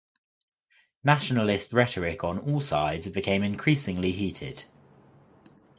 Nationalist 1.03 1.73
rhetoric 1.73 2.23
on 2.23 2.39
all 2.39 2.59
sides 2.59 3.07
became 3.09 3.43
increasingly 3.43 4.11
heated. 4.11 4.63